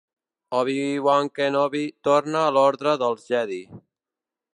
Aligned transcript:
Obi-Wan 0.59 1.29
Kenobi 1.39 1.83
torna 2.07 2.41
a 2.47 2.55
l'Ordre 2.57 2.95
dels 3.03 3.29
Jedi. 3.35 3.61